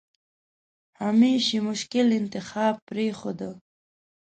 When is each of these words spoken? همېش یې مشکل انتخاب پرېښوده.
همېش 1.01 1.43
یې 1.53 1.59
مشکل 1.69 2.07
انتخاب 2.19 2.75
پرېښوده. 2.89 3.49